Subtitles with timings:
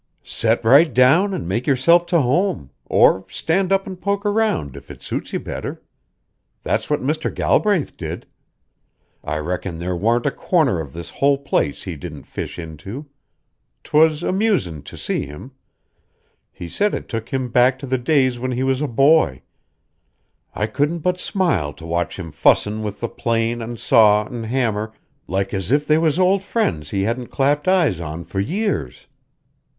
[0.23, 4.89] Set right down an' make yourself to home, or stand up an' poke found, if
[4.89, 5.79] it suits you better.
[6.63, 7.31] That's what Mr.
[7.31, 8.25] Galbraith did.
[9.23, 13.05] I reckon there warn't a corner of this whole place he didn't fish into.
[13.83, 15.51] 'Twas amusin' to see him.
[16.51, 19.43] He said it took him back to the days when he was a boy.
[20.55, 24.93] I couldn't but smile to watch him fussin' with the plane an' saw an' hammer
[25.27, 29.05] like as if they was old friends he hadn't clapped eyes on for years."